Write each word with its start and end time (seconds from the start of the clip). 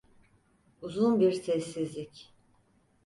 Uzun 0.81 1.19
bir 1.19 1.31
sessizlik... 1.31 2.29